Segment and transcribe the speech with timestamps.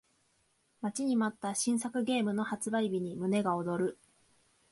[0.81, 3.99] 待ちに待った新作ゲームの発売日に胸が躍る